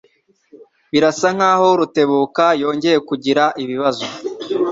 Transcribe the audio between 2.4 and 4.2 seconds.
yongeye kugira ibibazo.